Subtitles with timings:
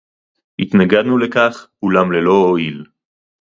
[0.59, 2.83] הִתְנַגַּדְנוּ לְכָךְ, אוּלָם לְלֹא הוֹעִיל.